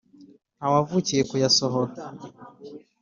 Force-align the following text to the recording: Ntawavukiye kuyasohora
Ntawavukiye 0.57 1.21
kuyasohora 1.29 1.93